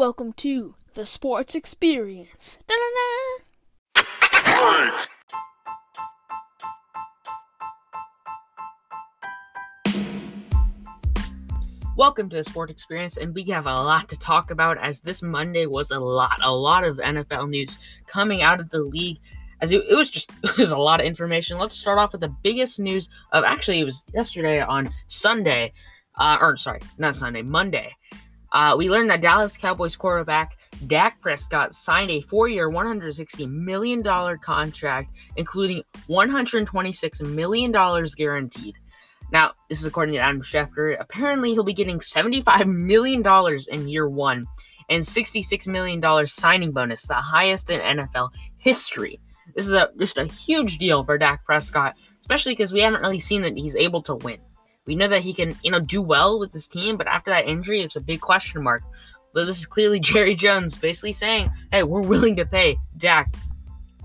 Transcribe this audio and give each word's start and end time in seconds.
Welcome 0.00 0.32
to 0.38 0.74
the 0.94 1.04
Sports 1.04 1.54
Experience. 1.54 2.58
Da-da-da. 2.66 4.02
Welcome 11.98 12.30
to 12.30 12.36
the 12.36 12.44
Sport 12.44 12.70
Experience, 12.70 13.18
and 13.18 13.34
we 13.34 13.44
have 13.50 13.66
a 13.66 13.74
lot 13.74 14.08
to 14.08 14.18
talk 14.18 14.50
about 14.50 14.78
as 14.78 15.02
this 15.02 15.20
Monday 15.20 15.66
was 15.66 15.90
a 15.90 16.00
lot, 16.00 16.40
a 16.42 16.50
lot 16.50 16.82
of 16.82 16.96
NFL 16.96 17.50
news 17.50 17.78
coming 18.06 18.40
out 18.40 18.58
of 18.58 18.70
the 18.70 18.80
league. 18.80 19.18
As 19.60 19.70
it, 19.70 19.84
it 19.86 19.96
was 19.96 20.10
just, 20.10 20.32
it 20.42 20.56
was 20.56 20.70
a 20.70 20.78
lot 20.78 21.00
of 21.00 21.06
information. 21.06 21.58
Let's 21.58 21.76
start 21.76 21.98
off 21.98 22.12
with 22.12 22.22
the 22.22 22.34
biggest 22.42 22.80
news 22.80 23.10
of 23.32 23.44
actually, 23.44 23.80
it 23.80 23.84
was 23.84 24.02
yesterday 24.14 24.62
on 24.62 24.88
Sunday, 25.08 25.74
uh, 26.18 26.38
or 26.40 26.56
sorry, 26.56 26.80
not 26.96 27.16
Sunday, 27.16 27.42
Monday. 27.42 27.94
Uh, 28.52 28.74
we 28.76 28.90
learned 28.90 29.10
that 29.10 29.20
Dallas 29.20 29.56
Cowboys 29.56 29.96
quarterback 29.96 30.56
Dak 30.86 31.20
Prescott 31.20 31.74
signed 31.74 32.10
a 32.10 32.20
four-year, 32.22 32.70
$160 32.70 33.48
million 33.48 34.02
contract, 34.38 35.12
including 35.36 35.82
$126 36.08 37.22
million 37.22 37.72
guaranteed. 38.16 38.76
Now, 39.32 39.52
this 39.68 39.80
is 39.80 39.86
according 39.86 40.14
to 40.14 40.20
Adam 40.20 40.42
Schefter. 40.42 40.98
Apparently, 40.98 41.52
he'll 41.52 41.62
be 41.62 41.72
getting 41.74 42.00
$75 42.00 42.66
million 42.66 43.24
in 43.70 43.88
year 43.88 44.08
one 44.08 44.46
and 44.88 45.04
$66 45.04 45.66
million 45.68 46.26
signing 46.26 46.72
bonus, 46.72 47.06
the 47.06 47.14
highest 47.14 47.70
in 47.70 47.80
NFL 47.80 48.30
history. 48.58 49.20
This 49.54 49.66
is 49.66 49.72
a 49.72 49.90
just 49.98 50.18
a 50.18 50.24
huge 50.24 50.78
deal 50.78 51.04
for 51.04 51.16
Dak 51.18 51.44
Prescott, 51.44 51.94
especially 52.20 52.52
because 52.52 52.72
we 52.72 52.80
haven't 52.80 53.02
really 53.02 53.20
seen 53.20 53.42
that 53.42 53.56
he's 53.56 53.76
able 53.76 54.02
to 54.02 54.16
win. 54.16 54.38
We 54.90 54.96
know 54.96 55.06
that 55.06 55.20
he 55.20 55.32
can, 55.32 55.56
you 55.62 55.70
know, 55.70 55.78
do 55.78 56.02
well 56.02 56.40
with 56.40 56.52
his 56.52 56.66
team, 56.66 56.96
but 56.96 57.06
after 57.06 57.30
that 57.30 57.46
injury, 57.46 57.80
it's 57.80 57.94
a 57.94 58.00
big 58.00 58.20
question 58.20 58.60
mark. 58.60 58.82
But 59.32 59.44
this 59.44 59.60
is 59.60 59.64
clearly 59.64 60.00
Jerry 60.10 60.34
Jones 60.34 60.74
basically 60.74 61.12
saying, 61.12 61.48
hey, 61.70 61.84
we're 61.84 62.02
willing 62.02 62.34
to 62.34 62.44
pay 62.44 62.76
Dak. 62.96 63.32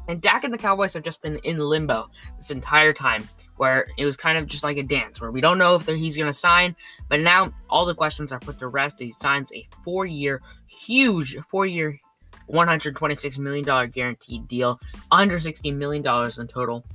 And 0.07 0.21
Dak 0.21 0.43
and 0.43 0.53
the 0.53 0.59
Cowboys 0.59 0.93
have 0.93 1.01
just 1.01 1.23
been 1.23 1.39
in 1.39 1.57
limbo 1.57 2.07
this 2.37 2.51
entire 2.51 2.93
time 2.93 3.27
where 3.57 3.87
it 3.97 4.05
was 4.05 4.15
kind 4.15 4.37
of 4.37 4.45
just 4.45 4.61
like 4.61 4.77
a 4.77 4.83
dance 4.83 5.19
where 5.19 5.31
we 5.31 5.41
don't 5.41 5.57
know 5.57 5.73
if 5.73 5.87
he's 5.87 6.17
going 6.17 6.31
to 6.31 6.37
sign, 6.37 6.75
but 7.09 7.19
now 7.19 7.51
all 7.67 7.87
the 7.87 7.95
questions 7.95 8.31
are 8.31 8.39
put 8.39 8.59
to 8.59 8.67
rest. 8.67 8.99
He 8.99 9.09
signs 9.09 9.51
a 9.53 9.67
four 9.83 10.05
year, 10.05 10.39
huge 10.67 11.35
four 11.49 11.65
year, 11.65 11.99
$126 12.47 13.39
million 13.39 13.89
guaranteed 13.89 14.47
deal, 14.47 14.79
$160 15.11 15.73
million 15.73 16.05
in 16.05 16.47
total. 16.47 16.85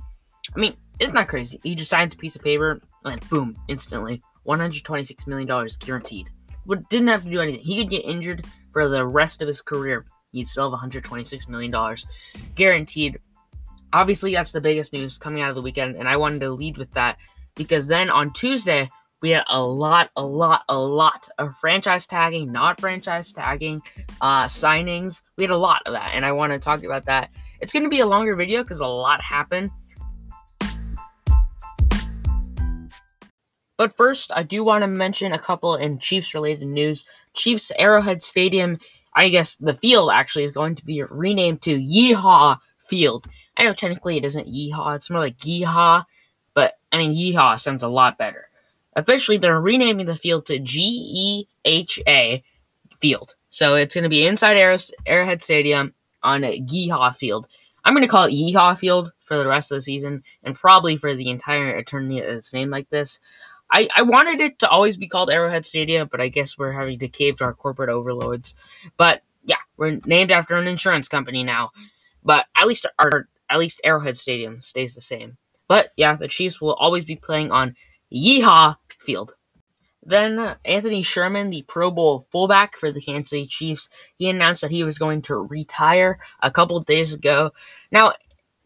I 0.55 0.59
mean, 0.61 0.77
it's 0.97 1.11
not 1.11 1.27
crazy. 1.27 1.59
He 1.61 1.75
just 1.75 1.89
signs 1.89 2.13
a 2.13 2.17
piece 2.17 2.37
of 2.37 2.41
paper 2.41 2.79
and 3.05 3.29
boom, 3.29 3.57
instantly, 3.67 4.21
$126 4.47 5.27
million 5.27 5.69
guaranteed. 5.79 6.29
But 6.65 6.89
didn't 6.89 7.07
have 7.07 7.23
to 7.23 7.29
do 7.29 7.41
anything. 7.41 7.61
He 7.61 7.77
could 7.77 7.89
get 7.89 8.05
injured 8.05 8.45
for 8.71 8.87
the 8.87 9.05
rest 9.05 9.41
of 9.41 9.47
his 9.47 9.61
career. 9.61 10.05
He'd 10.31 10.47
still 10.47 10.69
have 10.69 10.79
$126 10.79 11.49
million 11.49 11.97
guaranteed 12.55 13.19
obviously 13.93 14.33
that's 14.33 14.51
the 14.51 14.61
biggest 14.61 14.93
news 14.93 15.17
coming 15.17 15.41
out 15.41 15.49
of 15.49 15.55
the 15.55 15.61
weekend 15.61 15.95
and 15.95 16.07
i 16.07 16.15
wanted 16.15 16.39
to 16.41 16.49
lead 16.51 16.77
with 16.77 16.91
that 16.93 17.17
because 17.55 17.87
then 17.87 18.09
on 18.09 18.31
tuesday 18.33 18.87
we 19.21 19.29
had 19.29 19.43
a 19.49 19.61
lot 19.61 20.09
a 20.15 20.25
lot 20.25 20.63
a 20.69 20.77
lot 20.77 21.27
of 21.37 21.55
franchise 21.57 22.05
tagging 22.05 22.51
not 22.51 22.79
franchise 22.79 23.31
tagging 23.31 23.81
uh 24.21 24.45
signings 24.45 25.21
we 25.37 25.43
had 25.43 25.51
a 25.51 25.57
lot 25.57 25.81
of 25.85 25.93
that 25.93 26.11
and 26.13 26.25
i 26.25 26.31
want 26.31 26.51
to 26.51 26.59
talk 26.59 26.83
about 26.83 27.05
that 27.05 27.29
it's 27.59 27.73
going 27.73 27.83
to 27.83 27.89
be 27.89 27.99
a 27.99 28.05
longer 28.05 28.35
video 28.35 28.63
because 28.63 28.79
a 28.79 28.87
lot 28.87 29.21
happened 29.21 29.69
but 33.81 33.97
first 33.97 34.31
i 34.35 34.43
do 34.43 34.63
want 34.63 34.83
to 34.83 34.87
mention 34.87 35.33
a 35.33 35.39
couple 35.39 35.75
in 35.75 35.97
chiefs 35.97 36.33
related 36.33 36.67
news 36.67 37.05
chiefs 37.33 37.71
arrowhead 37.77 38.21
stadium 38.21 38.77
i 39.15 39.27
guess 39.29 39.55
the 39.55 39.73
field 39.73 40.11
actually 40.13 40.43
is 40.43 40.51
going 40.51 40.75
to 40.75 40.85
be 40.85 41.01
renamed 41.03 41.61
to 41.61 41.79
yeehaw 41.79 42.57
field 42.85 43.27
I 43.57 43.65
know 43.65 43.73
technically 43.73 44.17
it 44.17 44.25
isn't 44.25 44.47
yeehaw, 44.47 44.95
it's 44.95 45.09
more 45.09 45.19
like 45.19 45.37
yeehaw, 45.39 46.05
but 46.53 46.79
I 46.91 46.97
mean 46.97 47.13
yeehaw 47.13 47.59
sounds 47.59 47.83
a 47.83 47.87
lot 47.87 48.17
better. 48.17 48.47
Officially, 48.95 49.37
they're 49.37 49.61
renaming 49.61 50.05
the 50.05 50.17
field 50.17 50.45
to 50.47 50.59
G 50.59 50.81
E 50.81 51.47
H 51.63 51.99
A 52.07 52.43
Field. 52.99 53.35
So 53.49 53.75
it's 53.75 53.95
going 53.95 54.03
to 54.03 54.09
be 54.09 54.25
inside 54.25 54.57
Arrowhead 54.57 55.43
Stadium 55.43 55.93
on 56.23 56.43
a 56.43 56.59
Yeehaw 56.59 57.15
Field. 57.15 57.47
I'm 57.83 57.93
going 57.93 58.03
to 58.03 58.09
call 58.09 58.25
it 58.25 58.33
Yeehaw 58.33 58.77
Field 58.77 59.11
for 59.19 59.37
the 59.37 59.47
rest 59.47 59.71
of 59.71 59.77
the 59.77 59.81
season 59.81 60.23
and 60.43 60.55
probably 60.55 60.97
for 60.97 61.13
the 61.15 61.29
entire 61.29 61.77
eternity 61.77 62.19
it's 62.19 62.53
named 62.53 62.71
like 62.71 62.89
this. 62.89 63.19
I, 63.71 63.87
I 63.95 64.01
wanted 64.01 64.41
it 64.41 64.59
to 64.59 64.69
always 64.69 64.97
be 64.97 65.07
called 65.07 65.29
Arrowhead 65.29 65.65
Stadium, 65.65 66.09
but 66.11 66.19
I 66.19 66.27
guess 66.27 66.57
we're 66.57 66.73
having 66.73 66.99
to 66.99 67.07
cave 67.07 67.37
to 67.37 67.45
our 67.45 67.53
corporate 67.53 67.89
overlords. 67.89 68.53
But 68.97 69.21
yeah, 69.45 69.57
we're 69.77 69.99
named 70.05 70.31
after 70.31 70.55
an 70.55 70.67
insurance 70.67 71.07
company 71.07 71.43
now. 71.43 71.71
But 72.23 72.45
at 72.55 72.67
least 72.67 72.85
our 72.99 73.27
at 73.49 73.59
least 73.59 73.81
Arrowhead 73.83 74.17
Stadium 74.17 74.61
stays 74.61 74.95
the 74.95 75.01
same. 75.01 75.37
But 75.67 75.91
yeah, 75.95 76.15
the 76.15 76.27
Chiefs 76.27 76.59
will 76.59 76.73
always 76.73 77.05
be 77.05 77.15
playing 77.15 77.51
on 77.51 77.75
Yeehaw 78.13 78.77
Field. 78.99 79.33
Then 80.03 80.55
Anthony 80.65 81.03
Sherman, 81.03 81.49
the 81.49 81.63
Pro 81.67 81.91
Bowl 81.91 82.27
fullback 82.31 82.75
for 82.75 82.91
the 82.91 83.01
Kansas 83.01 83.29
City 83.29 83.45
Chiefs, 83.45 83.87
he 84.17 84.29
announced 84.29 84.61
that 84.61 84.71
he 84.71 84.83
was 84.83 84.97
going 84.97 85.21
to 85.23 85.35
retire 85.35 86.19
a 86.41 86.49
couple 86.49 86.79
days 86.81 87.13
ago. 87.13 87.51
Now, 87.91 88.13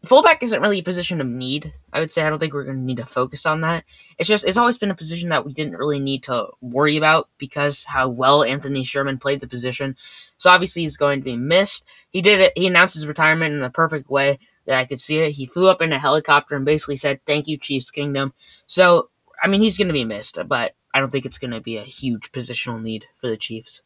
fullback 0.06 0.42
isn't 0.42 0.60
really 0.60 0.78
a 0.78 0.84
position 0.84 1.20
of 1.20 1.26
need. 1.26 1.74
I 1.92 2.00
would 2.00 2.12
say 2.12 2.22
I 2.22 2.30
don't 2.30 2.38
think 2.38 2.54
we're 2.54 2.64
going 2.64 2.78
to 2.78 2.82
need 2.82 2.98
to 2.98 3.06
focus 3.06 3.46
on 3.46 3.60
that. 3.60 3.84
It's 4.18 4.28
just 4.28 4.44
it's 4.44 4.56
always 4.56 4.78
been 4.78 4.90
a 4.90 4.96
position 4.96 5.28
that 5.30 5.44
we 5.44 5.52
didn't 5.52 5.76
really 5.76 6.00
need 6.00 6.22
to 6.24 6.48
worry 6.60 6.96
about 6.96 7.28
because 7.38 7.84
how 7.84 8.08
well 8.08 8.42
Anthony 8.42 8.84
Sherman 8.84 9.18
played 9.18 9.40
the 9.40 9.46
position. 9.46 9.96
So 10.38 10.50
obviously 10.50 10.82
he's 10.82 10.96
going 10.96 11.20
to 11.20 11.24
be 11.24 11.36
missed. 11.36 11.84
He 12.10 12.22
did 12.22 12.40
it. 12.40 12.52
He 12.56 12.66
announced 12.66 12.94
his 12.94 13.06
retirement 13.06 13.54
in 13.54 13.60
the 13.60 13.70
perfect 13.70 14.08
way 14.08 14.38
that 14.66 14.78
I 14.78 14.84
could 14.84 15.00
see 15.00 15.18
it. 15.18 15.32
He 15.32 15.46
flew 15.46 15.68
up 15.68 15.82
in 15.82 15.92
a 15.92 15.98
helicopter 15.98 16.56
and 16.56 16.64
basically 16.64 16.96
said, 16.96 17.20
"Thank 17.26 17.48
you, 17.48 17.58
Chiefs 17.58 17.90
Kingdom." 17.90 18.32
So, 18.66 19.10
I 19.42 19.48
mean, 19.48 19.60
he's 19.60 19.78
going 19.78 19.88
to 19.88 19.94
be 19.94 20.04
missed, 20.04 20.38
but 20.46 20.74
I 20.94 21.00
don't 21.00 21.10
think 21.10 21.26
it's 21.26 21.38
going 21.38 21.52
to 21.52 21.60
be 21.60 21.76
a 21.76 21.84
huge 21.84 22.32
positional 22.32 22.82
need 22.82 23.06
for 23.20 23.28
the 23.28 23.36
Chiefs. 23.36 23.82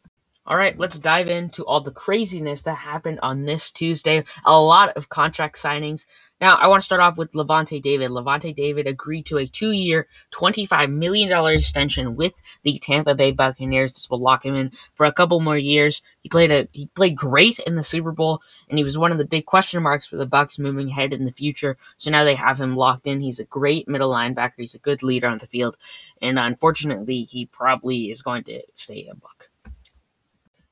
All 0.46 0.56
right, 0.56 0.76
let's 0.78 0.98
dive 0.98 1.28
into 1.28 1.64
all 1.66 1.82
the 1.82 1.90
craziness 1.90 2.62
that 2.62 2.76
happened 2.76 3.20
on 3.22 3.44
this 3.44 3.70
Tuesday. 3.70 4.24
A 4.44 4.58
lot 4.58 4.96
of 4.96 5.10
contract 5.10 5.56
signings. 5.56 6.06
Now, 6.40 6.56
I 6.56 6.68
want 6.68 6.80
to 6.80 6.84
start 6.86 7.02
off 7.02 7.18
with 7.18 7.32
Lavonte 7.32 7.82
David. 7.82 8.10
Lavonte 8.10 8.56
David 8.56 8.86
agreed 8.86 9.26
to 9.26 9.36
a 9.36 9.46
two 9.46 9.72
year, 9.72 10.08
$25 10.32 10.90
million 10.90 11.30
extension 11.54 12.16
with 12.16 12.32
the 12.62 12.78
Tampa 12.78 13.14
Bay 13.14 13.32
Buccaneers. 13.32 13.92
This 13.92 14.08
will 14.08 14.18
lock 14.18 14.46
him 14.46 14.54
in 14.56 14.72
for 14.94 15.04
a 15.04 15.12
couple 15.12 15.40
more 15.40 15.58
years. 15.58 16.00
He 16.22 16.30
played 16.30 16.50
a 16.50 16.66
he 16.72 16.86
played 16.86 17.16
great 17.16 17.58
in 17.58 17.76
the 17.76 17.84
Super 17.84 18.10
Bowl, 18.10 18.40
and 18.70 18.78
he 18.78 18.84
was 18.84 18.96
one 18.96 19.12
of 19.12 19.18
the 19.18 19.26
big 19.26 19.44
question 19.44 19.82
marks 19.82 20.06
for 20.06 20.16
the 20.16 20.26
Bucs 20.26 20.58
moving 20.58 20.88
ahead 20.88 21.12
in 21.12 21.26
the 21.26 21.32
future. 21.32 21.76
So 21.98 22.10
now 22.10 22.24
they 22.24 22.34
have 22.36 22.58
him 22.58 22.74
locked 22.74 23.06
in. 23.06 23.20
He's 23.20 23.40
a 23.40 23.44
great 23.44 23.86
middle 23.86 24.10
linebacker. 24.10 24.54
He's 24.56 24.74
a 24.74 24.78
good 24.78 25.02
leader 25.02 25.26
on 25.26 25.36
the 25.36 25.46
field. 25.46 25.76
And 26.22 26.38
unfortunately, 26.38 27.24
he 27.24 27.44
probably 27.44 28.10
is 28.10 28.22
going 28.22 28.44
to 28.44 28.62
stay 28.74 29.06
a 29.10 29.14
Buck. 29.14 29.49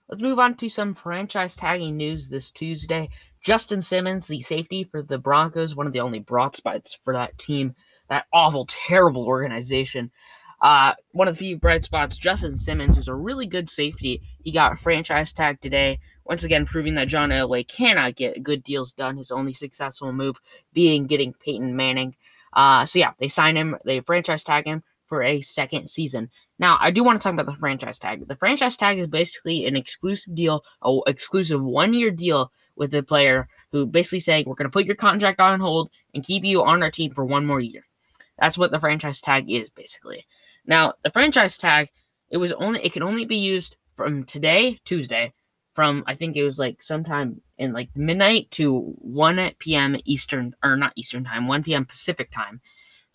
Let's 0.09 0.23
move 0.23 0.39
on 0.39 0.55
to 0.57 0.71
some 0.71 0.95
franchise 0.95 1.55
tagging 1.55 1.99
news 1.99 2.29
this 2.29 2.51
Tuesday. 2.51 3.11
Justin 3.43 3.83
Simmons, 3.83 4.27
the 4.27 4.41
safety 4.41 4.83
for 4.83 5.03
the 5.03 5.19
Broncos, 5.19 5.77
one 5.77 5.87
of 5.87 5.93
the 5.93 6.01
only 6.01 6.19
broad 6.19 6.57
spots 6.57 6.97
for 7.05 7.13
that 7.13 7.37
team, 7.37 7.75
that 8.09 8.25
awful, 8.33 8.65
terrible 8.67 9.27
organization. 9.27 10.11
Uh, 10.63 10.95
one 11.13 11.29
of 11.29 11.35
the 11.35 11.39
few 11.39 11.59
bright 11.59 11.85
spots, 11.85 12.17
Justin 12.17 12.57
Simmons, 12.57 12.97
who's 12.97 13.07
a 13.07 13.15
really 13.15 13.47
good 13.47 13.69
safety. 13.69 14.23
He 14.43 14.51
got 14.51 14.81
franchise 14.81 15.35
tag 15.35 15.61
today, 15.61 16.01
once 16.25 16.43
again 16.43 16.65
proving 16.65 16.95
that 16.95 17.09
John 17.09 17.29
Elway 17.29 17.69
cannot 17.69 18.17
get 18.17 18.43
good 18.43 18.65
deals 18.65 18.93
done. 18.93 19.19
His 19.19 19.31
only 19.31 19.53
successful 19.53 20.11
move 20.15 20.41
being 20.73 21.07
getting 21.07 21.35
Peyton 21.35 21.77
Manning. 21.77 22.17
Uh, 22.55 22.87
so 22.87 22.99
yeah, 22.99 23.13
they 23.21 23.29
signed 23.29 23.59
him, 23.59 23.77
they 23.85 24.01
franchise 24.01 24.43
tag 24.43 24.65
him 24.65 24.83
for 25.07 25.23
a 25.23 25.43
second 25.43 25.91
season. 25.91 26.31
Now, 26.59 26.77
I 26.81 26.91
do 26.91 27.05
want 27.05 27.21
to 27.21 27.23
talk 27.23 27.35
about 27.35 27.47
the 27.47 27.55
franchise 27.55 27.99
tag. 27.99 28.27
The 28.27 28.37
franchise 28.37 28.77
tag 28.77 28.99
is 28.99 29.07
basically 29.07 29.67
an 29.67 29.77
exclusive 29.77 30.35
deal, 30.35 30.65
a 30.83 30.99
exclusive 31.07 31.63
one-year 31.63 32.11
deal 32.11 32.51
with 32.77 32.95
a 32.95 33.03
player 33.03 33.49
who 33.71 33.87
basically 33.87 34.21
saying 34.21 34.45
we're 34.47 34.55
going 34.55 34.69
to 34.69 34.73
put 34.73 34.85
your 34.85 34.97
contract 34.97 35.41
on 35.41 35.61
hold 35.61 35.91
and 36.15 36.25
keep 36.25 36.45
you 36.45 36.63
on 36.63 36.83
our 36.83 36.91
team 36.91 37.11
for 37.13 37.25
one 37.25 37.47
more 37.47 37.61
year. 37.61 37.85
That's 38.39 38.59
what 38.59 38.71
the 38.71 38.81
franchise 38.81 39.21
tag 39.21 39.51
is 39.51 39.71
basically. 39.71 40.27
Now, 40.67 40.95
the 41.05 41.11
franchise 41.11 41.57
tag, 41.57 41.91
it 42.31 42.37
was 42.39 42.53
only 42.53 42.81
it 42.85 42.93
can 42.93 43.03
only 43.03 43.25
be 43.25 43.37
used 43.37 43.77
from 43.97 44.25
today, 44.25 44.79
Tuesday, 44.85 45.33
from 45.75 46.05
I 46.07 46.15
think 46.15 46.37
it 46.37 46.45
was 46.45 46.59
like 46.59 46.83
sometime 46.83 47.41
in 47.57 47.73
like 47.73 47.91
midnight 47.97 48.51
to 48.53 48.95
1 48.99 49.53
p.m. 49.59 49.97
Eastern 50.05 50.55
or 50.63 50.77
not 50.77 50.93
Eastern 50.97 51.25
time, 51.25 51.49
1 51.49 51.63
p.m. 51.65 51.85
Pacific 51.85 52.31
time. 52.31 52.61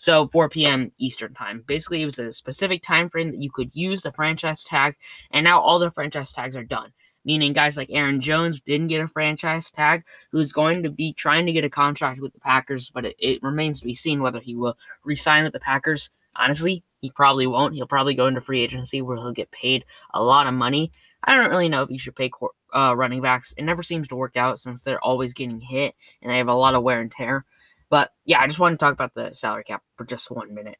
So 0.03 0.27
4 0.27 0.49
p.m. 0.49 0.91
Eastern 0.97 1.33
time. 1.33 1.63
Basically, 1.65 2.01
it 2.01 2.05
was 2.05 2.19
a 2.19 2.33
specific 2.33 2.83
time 2.83 3.09
frame 3.09 3.31
that 3.31 3.41
you 3.41 3.49
could 3.49 3.71
use 3.71 4.01
the 4.03 4.11
franchise 4.11 4.65
tag, 4.65 4.97
and 5.31 5.45
now 5.45 5.61
all 5.61 5.79
the 5.79 5.91
franchise 5.91 6.33
tags 6.33 6.57
are 6.57 6.63
done. 6.65 6.91
Meaning, 7.23 7.53
guys 7.53 7.77
like 7.77 7.87
Aaron 7.89 8.19
Jones 8.19 8.59
didn't 8.59 8.89
get 8.89 8.99
a 8.99 9.07
franchise 9.07 9.71
tag, 9.71 10.03
who's 10.33 10.51
going 10.51 10.83
to 10.83 10.89
be 10.89 11.13
trying 11.13 11.45
to 11.45 11.53
get 11.53 11.63
a 11.63 11.69
contract 11.69 12.19
with 12.19 12.33
the 12.33 12.41
Packers, 12.41 12.89
but 12.89 13.05
it, 13.05 13.15
it 13.17 13.41
remains 13.41 13.79
to 13.79 13.85
be 13.85 13.95
seen 13.95 14.21
whether 14.21 14.41
he 14.41 14.57
will 14.57 14.77
resign 15.05 15.45
with 15.45 15.53
the 15.53 15.61
Packers. 15.61 16.09
Honestly, 16.35 16.83
he 16.99 17.09
probably 17.09 17.47
won't. 17.47 17.73
He'll 17.73 17.87
probably 17.87 18.13
go 18.13 18.27
into 18.27 18.41
free 18.41 18.59
agency 18.59 19.01
where 19.01 19.15
he'll 19.15 19.31
get 19.31 19.51
paid 19.51 19.85
a 20.13 20.21
lot 20.21 20.47
of 20.47 20.53
money. 20.53 20.91
I 21.23 21.33
don't 21.33 21.49
really 21.49 21.69
know 21.69 21.81
if 21.81 21.89
you 21.89 21.97
should 21.97 22.17
pay 22.17 22.29
uh, 22.75 22.93
running 22.93 23.21
backs. 23.21 23.53
It 23.55 23.63
never 23.63 23.81
seems 23.81 24.09
to 24.09 24.17
work 24.17 24.35
out 24.35 24.59
since 24.59 24.81
they're 24.81 24.99
always 24.99 25.33
getting 25.33 25.61
hit 25.61 25.95
and 26.21 26.29
they 26.29 26.39
have 26.39 26.49
a 26.49 26.53
lot 26.53 26.75
of 26.75 26.83
wear 26.83 26.99
and 26.99 27.09
tear. 27.09 27.45
But 27.93 28.11
yeah, 28.25 28.41
I 28.41 28.47
just 28.47 28.57
want 28.57 28.73
to 28.73 28.83
talk 28.83 28.93
about 28.93 29.13
the 29.13 29.33
salary 29.33 29.65
cap 29.65 29.83
for 29.97 30.03
just 30.03 30.31
one 30.31 30.55
minute. 30.55 30.79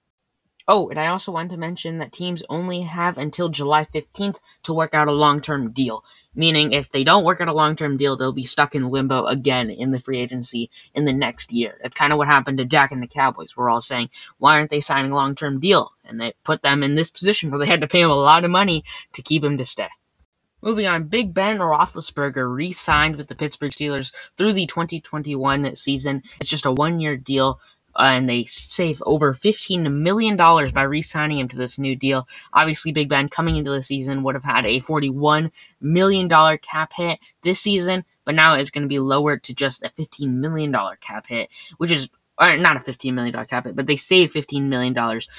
Oh, 0.68 0.90
and 0.90 1.00
I 1.00 1.06
also 1.06 1.32
wanted 1.32 1.52
to 1.52 1.58
mention 1.58 2.00
that 2.00 2.12
teams 2.12 2.42
only 2.50 2.82
have 2.82 3.20
until 3.20 3.50
July 3.50 3.86
15th 3.86 4.38
to 4.64 4.74
work 4.74 4.96
out 4.96 5.08
a 5.08 5.12
long 5.12 5.40
term 5.40 5.70
deal. 5.74 6.04
Meaning, 6.34 6.74
if 6.74 6.90
they 6.90 7.04
don't 7.04 7.24
work 7.24 7.40
out 7.40 7.50
a 7.50 7.54
long 7.54 7.76
term 7.76 7.98
deal, 7.98 8.18
they'll 8.18 8.32
be 8.34 8.46
stuck 8.46 8.74
in 8.74 8.90
limbo 8.90 9.28
again 9.28 9.70
in 9.70 9.92
the 9.92 10.00
free 10.00 10.18
agency 10.18 10.72
in 10.96 11.06
the 11.06 11.14
next 11.14 11.52
year. 11.52 11.78
That's 11.84 11.96
kind 11.96 12.12
of 12.12 12.18
what 12.18 12.30
happened 12.30 12.58
to 12.58 12.66
Dak 12.66 12.92
and 12.92 13.04
the 13.04 13.06
Cowboys. 13.06 13.56
We're 13.56 13.70
all 13.70 13.80
saying, 13.80 14.10
why 14.40 14.58
aren't 14.58 14.72
they 14.72 14.82
signing 14.82 15.12
a 15.12 15.16
long 15.16 15.36
term 15.36 15.60
deal? 15.60 15.92
And 16.04 16.20
they 16.20 16.34
put 16.44 16.64
them 16.64 16.82
in 16.82 16.96
this 16.96 17.12
position 17.12 17.52
where 17.52 17.60
they 17.60 17.68
had 17.68 17.82
to 17.82 17.88
pay 17.88 18.02
him 18.02 18.10
a 18.10 18.16
lot 18.16 18.44
of 18.44 18.50
money 18.50 18.84
to 19.12 19.22
keep 19.22 19.44
him 19.44 19.60
to 19.60 19.66
stay. 19.66 19.90
Moving 20.64 20.88
on, 20.88 21.10
Big 21.10 21.34
Ben 21.34 21.58
Roethlisberger 21.58 22.50
re-signed 22.50 23.18
with 23.18 23.28
the 23.28 23.36
Pittsburgh 23.36 23.74
Steelers 23.74 24.14
through 24.38 24.54
the 24.54 24.66
2021 24.66 25.76
season. 25.76 26.24
It's 26.40 26.50
just 26.50 26.66
a 26.66 26.72
one-year 26.72 27.18
deal, 27.18 27.60
uh, 27.98 28.04
and 28.04 28.30
they 28.30 28.46
save 28.46 29.04
over 29.06 29.34
$15 29.34 29.92
million 29.92 30.38
by 30.38 30.84
re-signing 30.84 31.40
him 31.40 31.50
to 31.50 31.58
this 31.58 31.78
new 31.78 31.98
deal. 31.98 32.30
Obviously, 32.54 32.94
Big 32.94 33.10
Ben 33.10 33.28
coming 33.28 33.58
into 33.58 33.72
the 33.72 33.84
season 33.84 34.24
would 34.24 34.36
have 34.36 34.46
had 34.46 34.66
a 34.66 34.80
$41 34.80 35.52
million 35.82 36.30
cap 36.60 36.94
hit 36.96 37.20
this 37.44 37.60
season, 37.60 38.06
but 38.24 38.34
now 38.34 38.56
it's 38.56 38.70
going 38.70 38.84
to 38.84 38.88
be 38.88 39.00
lowered 39.00 39.44
to 39.44 39.54
just 39.54 39.84
a 39.84 39.90
$15 39.90 40.32
million 40.32 40.74
cap 41.02 41.28
hit, 41.28 41.50
which 41.76 41.92
is 41.92 42.10
or 42.40 42.58
not 42.58 42.78
a 42.78 42.80
$15 42.80 43.14
million 43.14 43.46
cap 43.46 43.66
hit, 43.66 43.76
but 43.76 43.86
they 43.86 43.96
save 43.96 44.34
$15 44.34 44.64
million, 44.64 44.96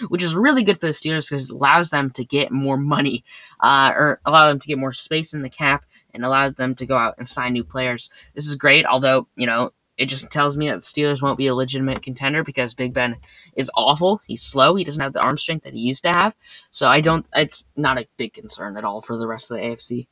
which 0.08 0.23
is 0.23 0.35
really 0.35 0.62
good 0.62 0.81
for 0.81 0.87
the 0.87 0.93
Steelers 0.93 1.29
because 1.29 1.50
it 1.50 1.55
allows 1.55 1.91
them 1.91 2.11
to 2.11 2.25
get 2.25 2.52
more 2.52 2.76
money, 2.76 3.25
uh, 3.61 3.91
or 3.94 4.20
allow 4.25 4.49
them 4.49 4.61
to 4.61 4.69
get 4.69 4.79
more 4.79 4.93
space 4.93 5.35
in 5.35 5.43
the 5.43 5.50
cap 5.50 5.85
and 6.12 6.25
allows 6.25 6.55
them 6.55 6.75
to 6.76 6.87
go 6.87 6.96
out 6.96 7.14
and 7.19 7.26
sign 7.26 7.52
new 7.52 7.64
players. 7.64 8.11
This 8.35 8.49
is 8.49 8.56
great, 8.56 8.87
although, 8.87 9.26
you 9.37 9.46
know, 9.46 9.73
it 9.96 10.06
just 10.06 10.31
tells 10.31 10.56
me 10.56 10.69
that 10.69 10.76
the 10.76 10.81
Steelers 10.81 11.23
won't 11.23 11.38
be 11.38 11.46
a 11.46 11.55
legitimate 11.55 12.02
contender 12.02 12.43
because 12.43 12.75
Big 12.75 12.93
Ben 12.93 13.17
is 13.56 13.70
awful. 13.75 14.20
He's 14.26 14.43
slow. 14.43 14.75
He 14.75 14.85
doesn't 14.85 15.02
have 15.02 15.12
the 15.12 15.23
arm 15.23 15.38
strength 15.38 15.64
that 15.64 15.75
he 15.75 15.81
used 15.81 16.02
to 16.05 16.11
have. 16.11 16.35
So 16.70 16.88
I 16.88 17.00
don't, 17.00 17.26
it's 17.35 17.64
not 17.76 17.99
a 17.99 18.06
big 18.17 18.32
concern 18.32 18.76
at 18.76 18.85
all 18.85 19.00
for 19.00 19.17
the 19.17 19.29
rest 19.29 19.50
of 19.50 19.58
the 19.58 19.62
AFC. 19.62 20.06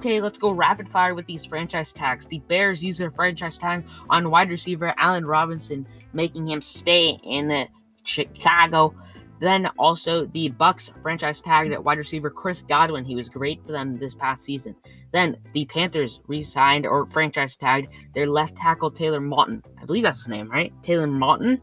Okay, 0.00 0.22
let's 0.22 0.38
go 0.38 0.50
rapid 0.50 0.88
fire 0.88 1.14
with 1.14 1.26
these 1.26 1.44
franchise 1.44 1.92
tags. 1.92 2.26
The 2.26 2.38
Bears 2.48 2.82
use 2.82 2.96
their 2.96 3.10
franchise 3.10 3.58
tag 3.58 3.84
on 4.08 4.30
wide 4.30 4.48
receiver 4.48 4.94
Allen 4.96 5.26
Robinson, 5.26 5.86
making 6.14 6.48
him 6.48 6.62
stay 6.62 7.18
in 7.22 7.68
Chicago. 8.04 8.94
Then 9.42 9.66
also 9.78 10.24
the 10.24 10.52
Bucs 10.52 10.90
franchise 11.02 11.42
tagged 11.42 11.76
wide 11.84 11.98
receiver 11.98 12.30
Chris 12.30 12.62
Godwin. 12.62 13.04
He 13.04 13.14
was 13.14 13.28
great 13.28 13.62
for 13.62 13.72
them 13.72 13.94
this 13.94 14.14
past 14.14 14.42
season. 14.42 14.74
Then 15.12 15.36
the 15.52 15.66
Panthers 15.66 16.20
re-signed 16.28 16.86
or 16.86 17.04
franchise 17.10 17.56
tagged 17.56 17.88
their 18.14 18.26
left 18.26 18.56
tackle 18.56 18.90
Taylor 18.90 19.20
Moton. 19.20 19.62
I 19.82 19.84
believe 19.84 20.04
that's 20.04 20.20
his 20.20 20.28
name, 20.28 20.50
right? 20.50 20.72
Taylor 20.82 21.08
Moton. 21.08 21.60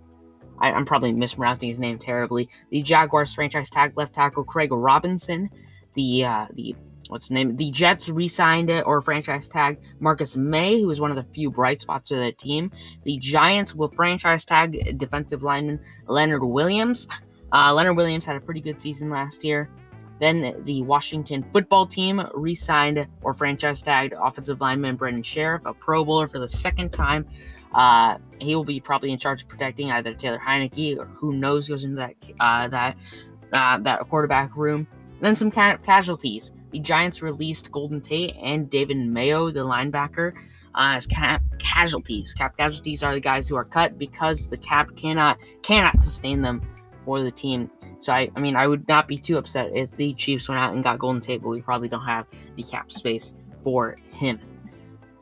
I, 0.60 0.70
am 0.70 0.86
probably 0.86 1.12
mispronouncing 1.12 1.70
his 1.70 1.80
name 1.80 1.98
terribly. 1.98 2.50
The 2.70 2.84
Jaguars 2.84 3.34
franchise 3.34 3.72
tagged 3.72 3.98
left 3.98 4.14
tackle 4.14 4.44
Craig 4.44 4.72
Robinson. 4.72 5.50
The 5.96 6.26
uh, 6.26 6.46
the 6.54 6.76
what's 7.10 7.28
the 7.30 7.34
name? 7.34 7.56
The 7.56 7.72
Jets 7.72 8.10
re-signed 8.10 8.70
it 8.70 8.86
or 8.86 9.02
franchise 9.02 9.48
tag 9.48 9.80
Marcus 10.00 10.36
Maye, 10.36 10.82
who 10.82 10.88
was 10.88 11.02
one 11.02 11.12
of 11.12 11.18
the 11.18 11.32
few 11.34 11.50
bright 11.50 11.82
spots 11.82 12.12
of 12.12 12.20
the 12.20 12.32
team. 12.32 12.72
The 13.04 13.18
Giants 13.18 13.74
will 13.76 13.90
franchise 13.90 14.46
tag 14.46 14.98
defensive 14.98 15.44
lineman 15.44 15.80
Leonard 16.08 16.44
Williams. 16.44 17.08
Uh, 17.52 17.74
Leonard 17.74 17.98
Williams 17.98 18.26
had 18.26 18.36
a 18.36 18.42
pretty 18.42 18.62
good 18.62 18.82
season 18.82 19.10
last 19.10 19.44
year. 19.44 19.70
Then 20.20 20.64
the 20.66 20.82
Washington 20.84 21.46
football 21.54 21.86
team 21.86 22.28
re-signed 22.34 23.08
or 23.22 23.34
franchise 23.34 23.82
tagged 23.82 24.16
offensive 24.20 24.60
lineman 24.60 24.96
Brandon 24.96 25.22
Scherff, 25.22 25.66
a 25.66 25.74
Pro 25.74 26.04
Bowler 26.04 26.28
for 26.28 26.40
the 26.40 26.50
second 26.50 26.92
time. 26.92 27.26
Uh, 27.74 28.18
he 28.40 28.56
will 28.56 28.64
be 28.64 28.80
probably 28.80 29.12
in 29.12 29.20
charge 29.20 29.44
of 29.44 29.48
protecting 29.48 29.92
either 29.92 30.14
Taylor 30.14 30.40
Heinicke 30.40 30.98
or 30.98 31.06
who 31.06 31.34
knows 31.34 31.70
goes 31.70 31.84
into 31.84 31.98
that 31.98 32.16
uh, 32.40 32.68
that 32.70 32.98
uh, 33.54 33.78
that 33.80 34.10
quarterback 34.10 34.56
room. 34.56 34.88
Then 35.20 35.36
some 35.36 35.52
ca- 35.52 35.78
casualties. 35.78 36.52
The 36.72 36.80
Giants 36.80 37.22
released 37.22 37.72
Golden 37.72 38.02
Tate 38.02 38.36
and 38.42 38.70
David 38.70 38.98
Mayo, 38.98 39.52
the 39.52 39.62
linebacker, 39.62 40.34
uh, 40.76 40.96
as 40.96 41.08
cap 41.08 41.42
casualties. 41.60 42.34
Cap 42.34 42.58
casualties 42.58 43.04
are 43.04 43.14
the 43.14 43.20
guys 43.20 43.48
who 43.48 43.56
are 43.56 43.66
cut 43.66 43.98
because 43.98 44.48
the 44.48 44.58
cap 44.58 44.90
cannot 44.96 45.40
cannot 45.64 46.02
sustain 46.02 46.42
them 46.42 46.62
for 47.06 47.22
the 47.22 47.32
team. 47.32 47.70
So 48.00 48.14
I, 48.14 48.30
I 48.36 48.40
mean, 48.40 48.56
I 48.56 48.68
would 48.68 48.88
not 48.88 49.08
be 49.08 49.18
too 49.18 49.38
upset 49.38 49.72
if 49.74 49.92
the 49.92 50.14
Chiefs 50.14 50.48
went 50.48 50.60
out 50.60 50.74
and 50.74 50.84
got 50.84 51.00
Golden 51.00 51.22
Tate, 51.22 51.42
but 51.42 51.50
we 51.50 51.62
probably 51.62 51.90
don't 51.90 52.06
have 52.06 52.28
the 52.56 52.64
cap 52.64 52.92
space 52.92 53.34
for 53.64 53.98
him. 54.12 54.40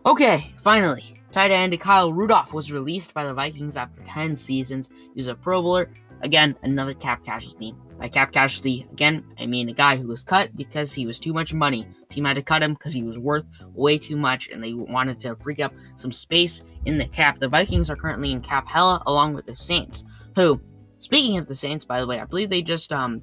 Okay, 0.06 0.54
finally, 0.62 1.16
tight 1.32 1.52
end 1.52 1.80
Kyle 1.80 2.14
Rudolph 2.14 2.54
was 2.54 2.72
released 2.72 3.14
by 3.14 3.26
the 3.26 3.34
Vikings 3.34 3.78
after 3.78 4.04
10 4.04 4.36
seasons. 4.36 4.90
He 5.14 5.22
was 5.22 5.28
a 5.28 5.36
Pro 5.36 5.62
Bowler. 5.62 5.90
Again, 6.26 6.56
another 6.64 6.96
cap 6.96 7.24
casualty. 7.24 7.76
By 8.00 8.10
cap 8.10 8.32
casualty, 8.32 8.88
again, 8.92 9.24
I 9.40 9.46
mean 9.46 9.70
a 9.70 9.74
guy 9.74 9.96
who 9.96 10.08
was 10.08 10.24
cut 10.24 10.56
because 10.58 10.92
he 10.92 11.06
was 11.06 11.20
too 11.20 11.34
much 11.34 11.54
money. 11.54 11.88
Team 12.10 12.26
had 12.26 12.34
to 12.34 12.42
cut 12.42 12.64
him 12.64 12.74
because 12.74 12.94
he 12.94 13.04
was 13.04 13.20
worth 13.20 13.46
way 13.76 14.00
too 14.00 14.18
much, 14.18 14.50
and 14.50 14.62
they 14.62 14.74
wanted 14.74 15.22
to 15.22 15.36
freak 15.36 15.60
up 15.60 15.72
some 15.98 16.12
space 16.12 16.64
in 16.86 16.98
the 16.98 17.08
cap. 17.08 17.38
The 17.38 17.48
Vikings 17.48 17.92
are 17.92 17.96
currently 17.96 18.32
in 18.32 18.42
cap 18.42 18.68
hella 18.68 19.04
along 19.06 19.36
with 19.36 19.46
the 19.46 19.56
Saints, 19.56 20.04
who, 20.36 20.60
speaking 20.98 21.38
of 21.38 21.48
the 21.48 21.56
Saints, 21.56 21.86
by 21.86 22.02
the 22.02 22.08
way, 22.08 22.20
I 22.20 22.26
believe 22.26 22.50
they 22.50 22.64
just 22.64 22.92
um 22.92 23.22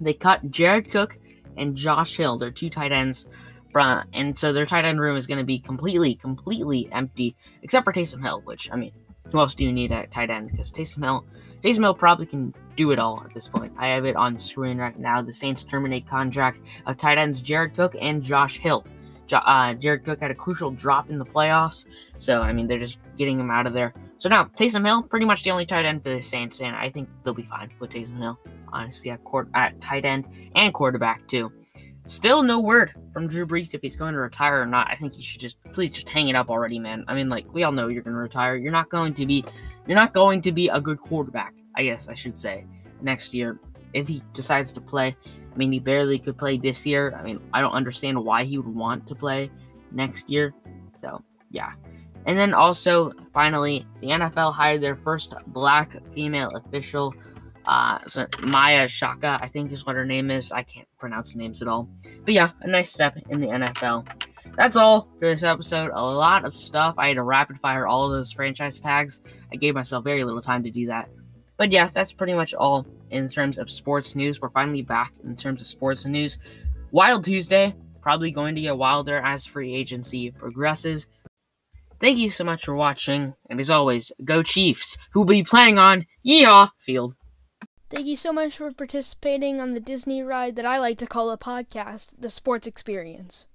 they 0.00 0.14
cut 0.14 0.50
Jared 0.50 0.90
Cook 0.90 1.18
and 1.58 1.76
Josh 1.76 2.16
Hill, 2.16 2.38
their 2.38 2.50
two 2.50 2.70
tight 2.70 2.90
ends, 2.90 3.26
from 3.70 4.08
and 4.14 4.36
so 4.36 4.54
their 4.54 4.64
tight 4.64 4.86
end 4.86 4.98
room 4.98 5.18
is 5.18 5.26
going 5.26 5.38
to 5.40 5.44
be 5.44 5.58
completely, 5.58 6.14
completely 6.14 6.88
empty, 6.90 7.36
except 7.62 7.84
for 7.84 7.92
Taysom 7.92 8.22
Hill, 8.22 8.40
which 8.44 8.70
I 8.72 8.76
mean, 8.76 8.92
who 9.30 9.40
else 9.40 9.54
do 9.54 9.62
you 9.62 9.72
need 9.72 9.92
at 9.92 10.10
tight 10.10 10.30
end? 10.30 10.50
Because 10.50 10.72
Taysom 10.72 11.04
Hill 11.04 11.26
Taysom 11.62 11.80
Hill 11.80 11.94
probably 11.94 12.26
can 12.26 12.54
do 12.76 12.90
it 12.90 12.98
all 12.98 13.22
at 13.24 13.34
this 13.34 13.48
point. 13.48 13.74
I 13.78 13.88
have 13.88 14.04
it 14.04 14.16
on 14.16 14.38
screen 14.38 14.78
right 14.78 14.98
now. 14.98 15.20
The 15.20 15.32
Saints 15.32 15.64
terminate 15.64 16.06
contract 16.06 16.60
of 16.86 16.96
tight 16.96 17.18
ends 17.18 17.40
Jared 17.40 17.74
Cook 17.74 17.94
and 18.00 18.22
Josh 18.22 18.58
Hill. 18.58 18.84
Uh, 19.32 19.74
Jared 19.74 20.04
Cook 20.04 20.20
had 20.20 20.30
a 20.30 20.34
crucial 20.34 20.70
drop 20.72 21.08
in 21.08 21.18
the 21.18 21.24
playoffs, 21.24 21.86
so 22.18 22.42
I 22.42 22.52
mean 22.52 22.66
they're 22.66 22.80
just 22.80 22.98
getting 23.16 23.38
him 23.38 23.50
out 23.50 23.66
of 23.66 23.72
there. 23.72 23.94
So 24.16 24.28
now 24.28 24.44
Taysom 24.44 24.84
Hill, 24.84 25.02
pretty 25.02 25.26
much 25.26 25.44
the 25.44 25.50
only 25.50 25.66
tight 25.66 25.84
end 25.84 26.02
for 26.02 26.10
the 26.10 26.20
Saints, 26.20 26.60
and 26.60 26.74
I 26.74 26.90
think 26.90 27.08
they'll 27.22 27.34
be 27.34 27.44
fine 27.44 27.70
with 27.78 27.90
Taysom 27.90 28.18
Hill. 28.18 28.38
Honestly, 28.72 29.10
at, 29.10 29.22
court, 29.24 29.48
at 29.54 29.80
tight 29.80 30.04
end 30.04 30.28
and 30.54 30.72
quarterback 30.72 31.26
too. 31.28 31.52
Still 32.06 32.42
no 32.42 32.60
word 32.60 32.92
from 33.12 33.28
Drew 33.28 33.46
Brees 33.46 33.72
if 33.72 33.82
he's 33.82 33.94
going 33.94 34.14
to 34.14 34.20
retire 34.20 34.62
or 34.62 34.66
not. 34.66 34.88
I 34.90 34.96
think 34.96 35.14
he 35.14 35.22
should 35.22 35.40
just 35.40 35.62
please 35.72 35.92
just 35.92 36.08
hang 36.08 36.28
it 36.28 36.34
up 36.34 36.50
already, 36.50 36.78
man. 36.78 37.04
I 37.06 37.14
mean, 37.14 37.28
like 37.28 37.52
we 37.52 37.62
all 37.62 37.72
know 37.72 37.86
you're 37.86 38.02
going 38.02 38.14
to 38.14 38.20
retire. 38.20 38.56
You're 38.56 38.72
not 38.72 38.88
going 38.88 39.14
to 39.14 39.26
be 39.26 39.44
you're 39.86 39.96
not 39.96 40.12
going 40.12 40.42
to 40.42 40.52
be 40.52 40.68
a 40.68 40.80
good 40.80 41.00
quarterback. 41.00 41.54
I 41.80 41.84
guess 41.84 42.08
I 42.08 42.14
should 42.14 42.38
say 42.38 42.66
next 43.00 43.32
year 43.32 43.58
if 43.94 44.06
he 44.06 44.22
decides 44.34 44.70
to 44.74 44.82
play. 44.82 45.16
I 45.26 45.56
mean, 45.56 45.72
he 45.72 45.80
barely 45.80 46.18
could 46.18 46.36
play 46.36 46.58
this 46.58 46.84
year. 46.84 47.16
I 47.18 47.22
mean, 47.22 47.40
I 47.54 47.62
don't 47.62 47.72
understand 47.72 48.22
why 48.22 48.44
he 48.44 48.58
would 48.58 48.74
want 48.74 49.06
to 49.06 49.14
play 49.14 49.50
next 49.90 50.28
year. 50.28 50.52
So, 50.96 51.24
yeah. 51.50 51.72
And 52.26 52.38
then 52.38 52.52
also, 52.52 53.12
finally, 53.32 53.86
the 54.02 54.08
NFL 54.08 54.52
hired 54.52 54.82
their 54.82 54.96
first 54.96 55.32
black 55.46 55.96
female 56.14 56.50
official 56.50 57.14
uh, 57.66 57.98
so 58.06 58.26
Maya 58.40 58.88
Shaka, 58.88 59.38
I 59.40 59.48
think 59.48 59.72
is 59.72 59.86
what 59.86 59.96
her 59.96 60.04
name 60.04 60.30
is. 60.30 60.50
I 60.50 60.62
can't 60.62 60.88
pronounce 60.98 61.34
names 61.36 61.62
at 61.62 61.68
all. 61.68 61.88
But 62.24 62.34
yeah, 62.34 62.50
a 62.62 62.68
nice 62.68 62.90
step 62.90 63.16
in 63.28 63.40
the 63.40 63.46
NFL. 63.46 64.08
That's 64.56 64.76
all 64.76 65.02
for 65.18 65.28
this 65.28 65.42
episode. 65.42 65.90
A 65.94 66.02
lot 66.02 66.44
of 66.44 66.56
stuff. 66.56 66.96
I 66.98 67.08
had 67.08 67.16
to 67.16 67.22
rapid 67.22 67.60
fire 67.60 67.86
all 67.86 68.06
of 68.06 68.12
those 68.12 68.32
franchise 68.32 68.80
tags. 68.80 69.22
I 69.52 69.56
gave 69.56 69.74
myself 69.74 70.04
very 70.04 70.24
little 70.24 70.40
time 70.40 70.64
to 70.64 70.70
do 70.70 70.86
that. 70.86 71.08
But 71.60 71.72
yeah, 71.72 71.90
that's 71.92 72.10
pretty 72.10 72.32
much 72.32 72.54
all 72.54 72.86
in 73.10 73.28
terms 73.28 73.58
of 73.58 73.70
sports 73.70 74.16
news. 74.16 74.40
We're 74.40 74.48
finally 74.48 74.80
back 74.80 75.12
in 75.22 75.36
terms 75.36 75.60
of 75.60 75.66
sports 75.66 76.06
news. 76.06 76.38
Wild 76.90 77.22
Tuesday, 77.22 77.74
probably 78.00 78.30
going 78.30 78.54
to 78.54 78.62
get 78.62 78.78
wilder 78.78 79.18
as 79.18 79.44
free 79.44 79.74
agency 79.74 80.30
progresses. 80.30 81.06
Thank 82.00 82.16
you 82.16 82.30
so 82.30 82.44
much 82.44 82.64
for 82.64 82.74
watching, 82.74 83.34
and 83.50 83.60
as 83.60 83.68
always, 83.68 84.10
go 84.24 84.42
Chiefs, 84.42 84.96
who 85.10 85.20
will 85.20 85.26
be 85.26 85.42
playing 85.42 85.78
on 85.78 86.06
Yeehaw 86.26 86.70
Field. 86.78 87.14
Thank 87.90 88.06
you 88.06 88.16
so 88.16 88.32
much 88.32 88.56
for 88.56 88.72
participating 88.72 89.60
on 89.60 89.74
the 89.74 89.80
Disney 89.80 90.22
ride 90.22 90.56
that 90.56 90.64
I 90.64 90.78
like 90.78 90.96
to 90.96 91.06
call 91.06 91.30
a 91.30 91.36
podcast, 91.36 92.14
The 92.18 92.30
Sports 92.30 92.66
Experience. 92.66 93.46